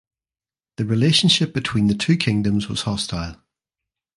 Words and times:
The 0.77 0.85
relationship 0.85 1.53
between 1.53 1.85
the 1.85 1.93
two 1.93 2.17
kingdoms 2.17 2.67
was 2.67 2.81
hostile. 2.81 3.39